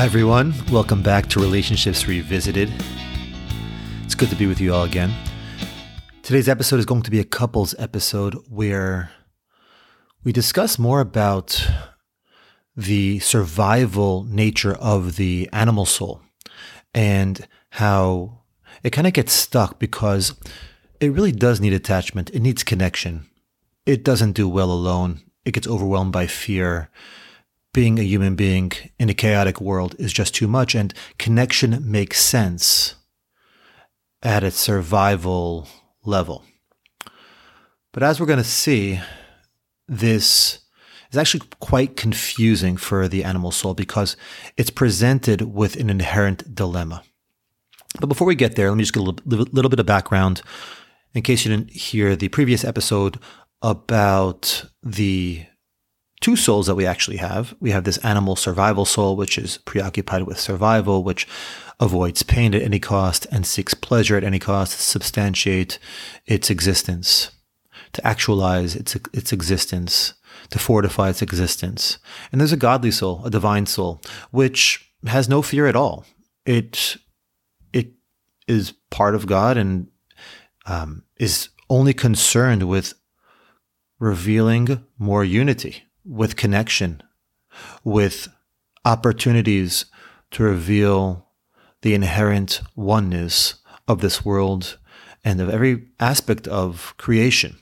[0.00, 0.54] Hi, everyone.
[0.72, 2.72] Welcome back to Relationships Revisited.
[4.02, 5.12] It's good to be with you all again.
[6.22, 9.10] Today's episode is going to be a couples episode where
[10.24, 11.70] we discuss more about
[12.74, 16.22] the survival nature of the animal soul
[16.94, 18.38] and how
[18.82, 20.32] it kind of gets stuck because
[20.98, 22.30] it really does need attachment.
[22.30, 23.28] It needs connection.
[23.84, 25.20] It doesn't do well alone.
[25.44, 26.88] It gets overwhelmed by fear
[27.72, 32.20] being a human being in a chaotic world is just too much, and connection makes
[32.20, 32.96] sense
[34.22, 35.68] at its survival
[36.04, 36.44] level.
[37.92, 39.00] But as we're going to see,
[39.88, 40.60] this
[41.10, 44.16] is actually quite confusing for the animal soul because
[44.56, 47.02] it's presented with an inherent dilemma.
[48.00, 50.42] But before we get there, let me just get a little bit of background
[51.12, 53.18] in case you didn't hear the previous episode
[53.62, 55.44] about the
[56.20, 57.54] two souls that we actually have.
[57.60, 61.26] We have this animal survival soul, which is preoccupied with survival, which
[61.78, 65.78] avoids pain at any cost and seeks pleasure at any cost to substantiate
[66.26, 67.30] its existence,
[67.92, 70.14] to actualize its, its existence,
[70.50, 71.98] to fortify its existence.
[72.30, 76.04] And there's a godly soul, a divine soul, which has no fear at all.
[76.44, 76.98] It,
[77.72, 77.92] it
[78.46, 79.88] is part of God and
[80.66, 82.92] um, is only concerned with
[83.98, 87.02] revealing more unity with connection,
[87.84, 88.28] with
[88.84, 89.86] opportunities
[90.32, 91.26] to reveal
[91.82, 93.56] the inherent oneness
[93.88, 94.78] of this world
[95.24, 97.56] and of every aspect of creation.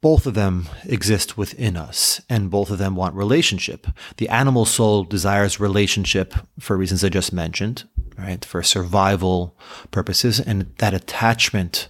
[0.00, 3.86] Both of them exist within us, and both of them want relationship.
[4.16, 7.84] The animal soul desires relationship for reasons I just mentioned,
[8.18, 8.44] right?
[8.44, 9.56] For survival
[9.92, 11.86] purposes, and that attachment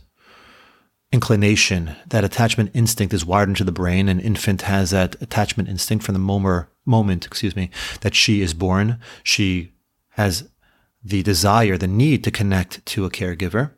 [1.13, 4.09] inclination, that attachment instinct is wired into the brain.
[4.09, 8.55] An infant has that attachment instinct from the moment, moment, excuse me, that she is
[8.55, 8.99] born.
[9.23, 9.73] She
[10.11, 10.49] has
[11.05, 13.73] the desire, the need to connect to a caregiver.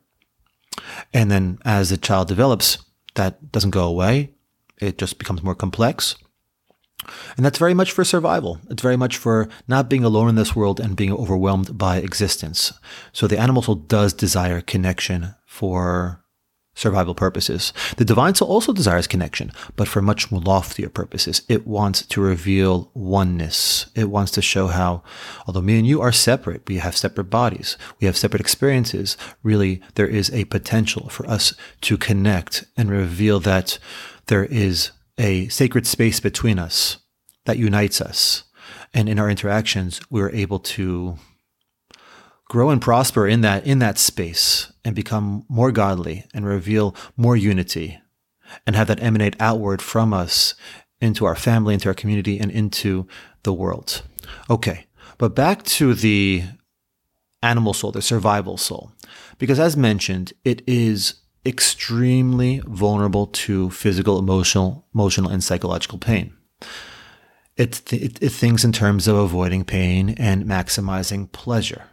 [1.13, 2.77] And then as the child develops,
[3.15, 4.31] that doesn't go away.
[4.79, 6.15] It just becomes more complex.
[7.37, 8.59] And that's very much for survival.
[8.69, 12.73] It's very much for not being alone in this world and being overwhelmed by existence.
[13.13, 16.24] So the animal soul does desire connection for
[16.75, 17.73] survival purposes.
[17.97, 21.41] The divine soul also desires connection, but for much more loftier purposes.
[21.47, 23.87] It wants to reveal oneness.
[23.95, 25.01] It wants to show how,
[25.47, 29.81] although me and you are separate, we have separate bodies, we have separate experiences, really
[29.95, 33.79] there is a potential for us to connect and reveal that
[34.27, 36.97] there is a sacred space between us
[37.45, 38.43] that unites us.
[38.93, 41.17] And in our interactions, we're able to
[42.47, 47.35] grow and prosper in that in that space and become more godly and reveal more
[47.35, 47.99] unity
[48.65, 50.53] and have that emanate outward from us
[51.01, 53.07] into our family into our community and into
[53.43, 54.01] the world.
[54.49, 54.85] Okay
[55.17, 56.43] but back to the
[57.41, 58.91] animal soul the survival soul.
[59.37, 66.33] Because as mentioned it is extremely vulnerable to physical emotional emotional and psychological pain.
[67.55, 71.83] It, it, it thinks in terms of avoiding pain and maximizing pleasure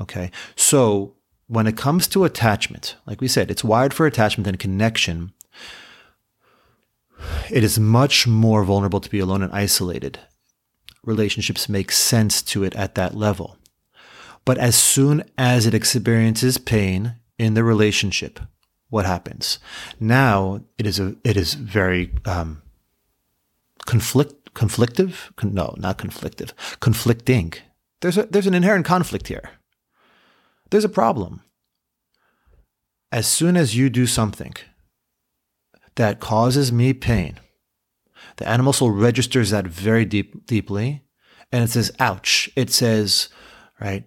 [0.00, 0.30] Okay.
[0.54, 1.14] So
[1.48, 5.32] when it comes to attachment, like we said, it's wired for attachment and connection.
[7.50, 10.18] It is much more vulnerable to be alone and isolated.
[11.02, 13.56] Relationships make sense to it at that level.
[14.44, 18.40] But as soon as it experiences pain in the relationship,
[18.90, 19.58] what happens?
[19.98, 22.62] Now it is a it is very um,
[23.86, 25.32] conflict conflictive.
[25.42, 26.52] No, not conflictive.
[26.80, 27.54] Conflicting.
[28.00, 29.50] There's a there's an inherent conflict here
[30.70, 31.42] there's a problem.
[33.12, 34.54] As soon as you do something
[35.94, 37.38] that causes me pain,
[38.36, 41.04] the animal soul registers that very deep, deeply,
[41.52, 42.50] and it says, ouch.
[42.56, 43.28] It says,
[43.80, 44.04] right,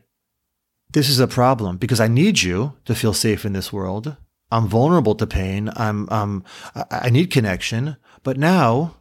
[0.92, 4.18] this is a problem because I need you to feel safe in this world.
[4.52, 5.70] I'm vulnerable to pain.
[5.76, 6.44] I'm, um,
[6.92, 7.98] I need connection.
[8.24, 8.96] But now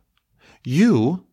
[0.64, 1.26] you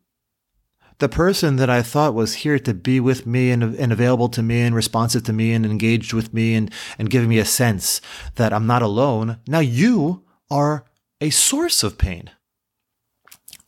[0.99, 4.43] the person that I thought was here to be with me and, and available to
[4.43, 8.01] me and responsive to me and engaged with me and, and giving me a sense
[8.35, 9.39] that I'm not alone.
[9.47, 10.85] Now you are
[11.19, 12.31] a source of pain.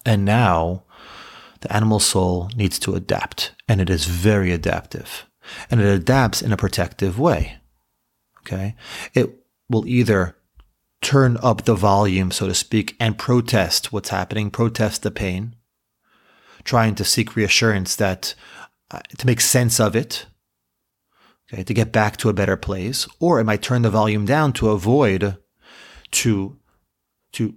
[0.05, 0.83] And now
[1.61, 5.25] the animal soul needs to adapt, and it is very adaptive.
[5.69, 7.57] And it adapts in a protective way.
[8.39, 8.75] Okay.
[9.13, 10.37] It will either
[11.01, 15.55] turn up the volume, so to speak, and protest what's happening, protest the pain
[16.63, 18.35] trying to seek reassurance that
[18.91, 20.25] uh, to make sense of it,
[21.51, 24.53] okay, to get back to a better place, or it might turn the volume down
[24.53, 25.37] to avoid,
[26.11, 26.57] to
[27.33, 27.55] to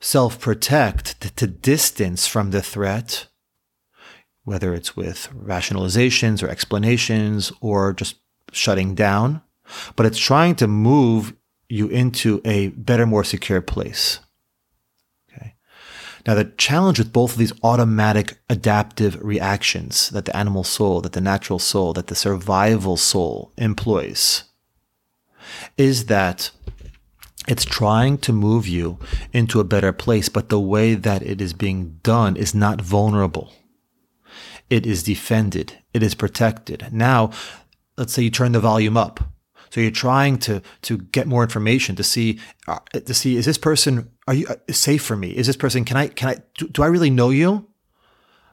[0.00, 3.28] self protect, to, to distance from the threat,
[4.44, 8.16] whether it's with rationalizations or explanations or just
[8.52, 9.42] shutting down,
[9.96, 11.34] but it's trying to move
[11.68, 14.20] you into a better, more secure place.
[16.28, 21.12] Now, the challenge with both of these automatic adaptive reactions that the animal soul, that
[21.12, 24.44] the natural soul, that the survival soul employs
[25.78, 26.50] is that
[27.48, 28.98] it's trying to move you
[29.32, 33.54] into a better place, but the way that it is being done is not vulnerable.
[34.68, 35.78] It is defended.
[35.94, 36.88] It is protected.
[36.92, 37.30] Now,
[37.96, 39.20] let's say you turn the volume up.
[39.70, 43.58] So you're trying to to get more information to see uh, to see is this
[43.58, 45.30] person are you uh, safe for me?
[45.30, 47.68] Is this person can I can I do, do I really know you?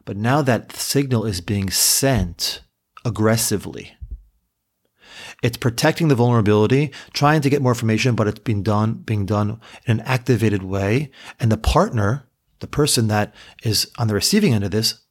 [0.05, 2.61] But now that signal is being sent
[3.03, 3.95] aggressively
[5.41, 9.59] it's protecting the vulnerability, trying to get more information, but it's being done, being done
[9.85, 11.11] in an activated way.
[11.39, 12.27] And the partner,
[12.59, 13.33] the person that
[13.63, 15.01] is on the receiving end of this,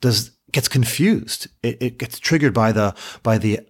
[0.00, 1.48] does gets confused.
[1.62, 3.60] It, it gets triggered by the by the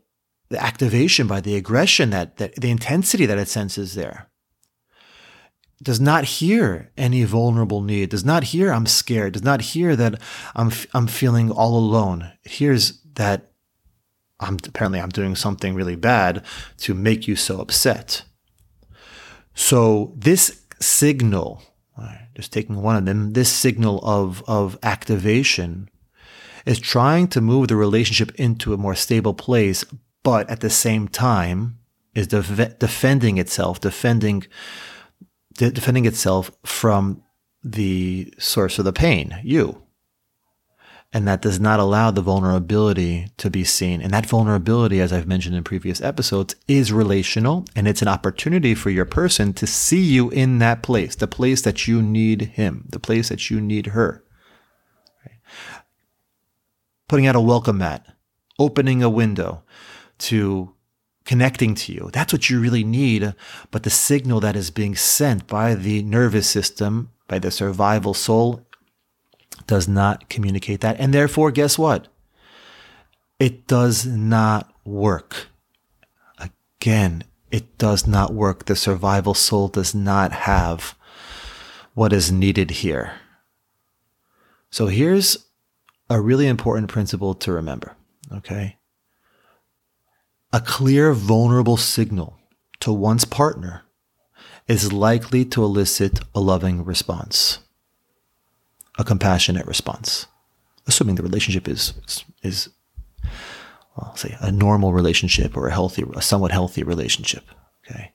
[0.52, 4.28] the activation, by the aggression that that the intensity that it senses there.
[5.82, 8.10] Does not hear any vulnerable need.
[8.10, 9.32] Does not hear I'm scared.
[9.32, 10.20] Does not hear that
[10.54, 12.30] I'm I'm feeling all alone.
[12.44, 13.50] It hears that
[14.38, 16.44] I'm apparently I'm doing something really bad
[16.78, 18.22] to make you so upset.
[19.54, 21.62] So this signal,
[22.36, 25.88] just taking one of them, this signal of of activation
[26.64, 29.84] is trying to move the relationship into a more stable place,
[30.22, 31.78] but at the same time
[32.14, 34.44] is def- defending itself, defending
[35.54, 37.22] de- defending itself from
[37.62, 39.82] the source of the pain, you
[41.12, 44.00] and that does not allow the vulnerability to be seen.
[44.00, 48.74] And that vulnerability, as I've mentioned in previous episodes, is relational and it's an opportunity
[48.74, 52.86] for your person to see you in that place, the place that you need him,
[52.88, 54.24] the place that you need her.
[55.26, 55.82] Right?
[57.08, 58.06] Putting out a welcome mat,
[58.58, 59.64] opening a window
[60.18, 60.74] to
[61.24, 62.10] connecting to you.
[62.12, 63.34] That's what you really need.
[63.70, 68.66] But the signal that is being sent by the nervous system, by the survival soul,
[69.66, 70.98] does not communicate that.
[70.98, 72.08] And therefore, guess what?
[73.38, 75.48] It does not work.
[76.38, 78.64] Again, it does not work.
[78.64, 80.96] The survival soul does not have
[81.94, 83.14] what is needed here.
[84.70, 85.46] So here's
[86.08, 87.94] a really important principle to remember,
[88.32, 88.76] okay?
[90.52, 92.38] A clear, vulnerable signal
[92.80, 93.82] to one's partner
[94.68, 97.58] is likely to elicit a loving response
[98.98, 100.26] a compassionate response,
[100.86, 101.94] assuming the relationship is
[102.42, 102.68] is
[103.22, 107.44] well, I'll say a normal relationship or a healthy, a somewhat healthy relationship.
[107.84, 108.12] Okay.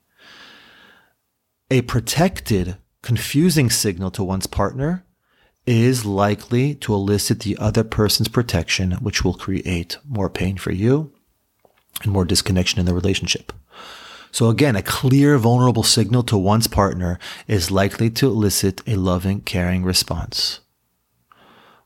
[1.69, 5.05] A protected, confusing signal to one's partner
[5.65, 11.13] is likely to elicit the other person's protection, which will create more pain for you
[12.03, 13.53] and more disconnection in the relationship.
[14.31, 17.17] So again, a clear, vulnerable signal to one's partner
[17.47, 20.59] is likely to elicit a loving, caring response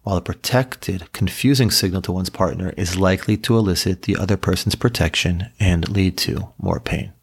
[0.03, 4.75] while a protected, confusing signal to one's partner is likely to elicit the other person's
[4.75, 7.13] protection and lead to more pain.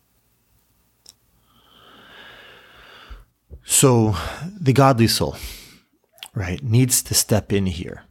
[3.64, 4.16] So
[4.58, 5.36] the godly soul,
[6.34, 8.04] right, needs to step in here.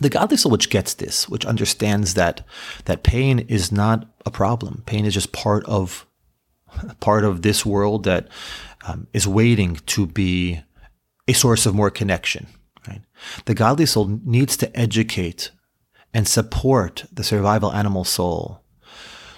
[0.00, 2.46] The godly soul which gets this, which understands that
[2.84, 4.82] that pain is not a problem.
[4.86, 6.06] Pain is just part of
[7.00, 8.28] part of this world that
[8.86, 10.60] um, is waiting to be
[11.26, 12.46] a source of more connection,
[12.86, 13.02] Right?
[13.46, 15.50] The godly soul needs to educate
[16.14, 18.62] and support the survival animal soul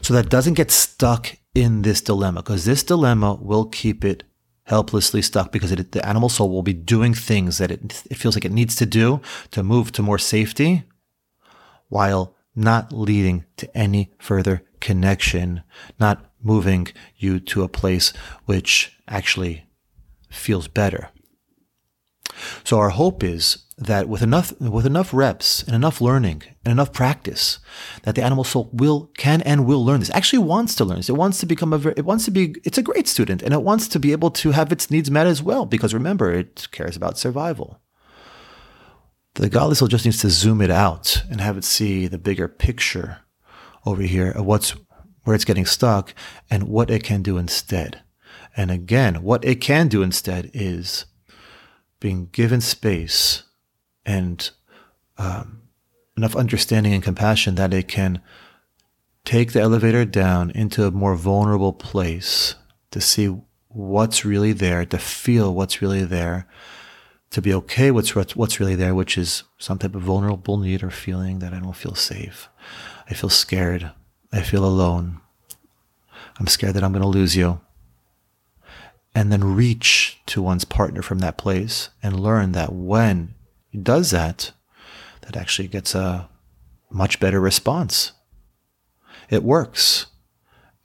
[0.03, 4.25] so that doesn't get stuck in this dilemma because this dilemma will keep it
[4.69, 8.37] helplessly stuck because it, the animal soul will be doing things that it, it feels
[8.37, 9.21] like it needs to do
[9.51, 10.85] to move to more safety
[11.89, 15.63] while not leading to any further connection,
[15.99, 18.13] not moving you to a place
[18.45, 19.65] which actually
[20.29, 21.09] feels better.
[22.63, 26.93] So our hope is that with enough with enough reps and enough learning and enough
[26.93, 27.61] practice,
[28.03, 30.11] that the animal soul will can and will learn this.
[30.11, 31.09] Actually, wants to learn this.
[31.09, 31.89] It wants to become a.
[31.89, 32.57] It wants to be.
[32.65, 35.27] It's a great student, and it wants to be able to have its needs met
[35.27, 35.65] as well.
[35.65, 37.81] Because remember, it cares about survival.
[39.35, 42.49] The godly soul just needs to zoom it out and have it see the bigger
[42.49, 43.19] picture
[43.87, 44.75] over here of what's
[45.23, 46.15] where it's getting stuck
[46.51, 48.03] and what it can do instead.
[48.57, 51.05] And again, what it can do instead is
[52.01, 53.45] being given space
[54.09, 54.51] and
[55.19, 55.61] um,
[56.17, 58.23] enough understanding and compassion that it can
[59.27, 62.55] take the elevator down into a more vulnerable place
[62.91, 63.39] to see
[63.69, 66.49] what's really there, to feel what's really there,
[67.31, 70.91] to be okay with what's, really there, which is some type of vulnerable need or
[70.91, 72.49] feeling that I don't feel safe.
[73.11, 73.93] I feel scared.
[74.33, 75.21] I feel alone.
[76.41, 77.61] I'm scared that I'm going to lose you.
[79.15, 83.38] And then reach to one's partner from that place and learn that when he
[83.77, 84.53] does that,
[85.23, 86.29] that actually gets a
[86.91, 88.13] much better response.
[89.31, 90.07] It works.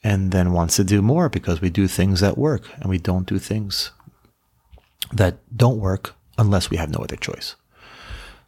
[0.05, 3.25] And then wants to do more because we do things that work and we don't
[3.25, 3.91] do things
[5.13, 7.55] that don't work unless we have no other choice.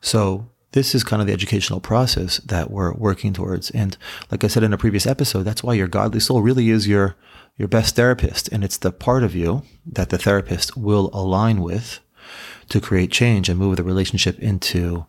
[0.01, 3.71] So this is kind of the educational process that we're working towards.
[3.71, 3.97] And
[4.29, 7.15] like I said in a previous episode, that's why your godly soul really is your
[7.57, 8.49] your best therapist.
[8.51, 12.01] And it's the part of you that the therapist will align with
[12.69, 15.05] to create change and move the relationship into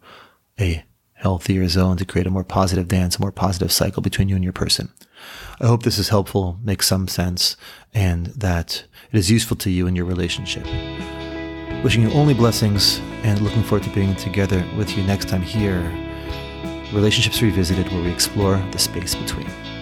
[0.59, 0.85] a
[1.15, 4.45] healthier zone to create a more positive dance, a more positive cycle between you and
[4.45, 4.93] your person.
[5.61, 7.57] I hope this is helpful, makes some sense,
[7.95, 10.67] and that it is useful to you in your relationship.
[11.83, 15.81] Wishing you only blessings and looking forward to being together with you next time here.
[16.93, 19.76] Relationships Revisited, where we explore the space between.